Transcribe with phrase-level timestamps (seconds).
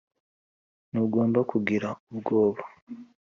[0.89, 2.63] ntugomba kugira ubwoba